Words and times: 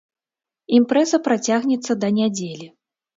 Імпрэза 0.77 1.19
працягнецца 1.27 1.97
да 2.05 2.09
нядзелі. 2.17 2.67